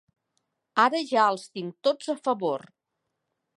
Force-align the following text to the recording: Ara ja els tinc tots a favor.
Ara 0.83 1.01
ja 1.09 1.27
els 1.35 1.45
tinc 1.59 1.77
tots 1.89 2.11
a 2.17 2.17
favor. 2.29 2.67